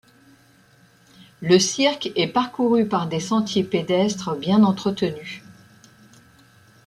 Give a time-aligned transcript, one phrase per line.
[1.41, 5.43] Le cirque est parcouru par des sentiers pédestre bien entretenus.